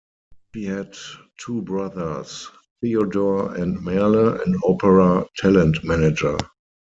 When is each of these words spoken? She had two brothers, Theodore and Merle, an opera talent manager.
She 0.55 0.63
had 0.65 0.97
two 1.37 1.61
brothers, 1.61 2.49
Theodore 2.81 3.53
and 3.53 3.79
Merle, 3.83 4.41
an 4.41 4.55
opera 4.65 5.27
talent 5.37 5.83
manager. 5.83 6.37